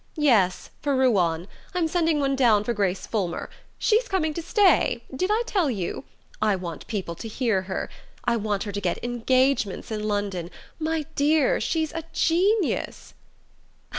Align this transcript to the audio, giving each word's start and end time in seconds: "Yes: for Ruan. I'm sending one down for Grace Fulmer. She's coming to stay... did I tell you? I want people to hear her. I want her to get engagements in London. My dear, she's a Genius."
"Yes: 0.17 0.71
for 0.81 0.95
Ruan. 0.95 1.47
I'm 1.75 1.87
sending 1.87 2.19
one 2.19 2.35
down 2.35 2.63
for 2.63 2.73
Grace 2.73 3.05
Fulmer. 3.05 3.51
She's 3.77 4.07
coming 4.07 4.33
to 4.33 4.41
stay... 4.41 5.03
did 5.15 5.29
I 5.31 5.43
tell 5.45 5.69
you? 5.69 6.05
I 6.41 6.55
want 6.55 6.87
people 6.87 7.13
to 7.13 7.27
hear 7.27 7.61
her. 7.61 7.87
I 8.25 8.35
want 8.35 8.63
her 8.63 8.71
to 8.71 8.81
get 8.81 8.97
engagements 9.03 9.91
in 9.91 10.07
London. 10.07 10.49
My 10.79 11.05
dear, 11.13 11.61
she's 11.61 11.93
a 11.93 12.03
Genius." 12.13 13.13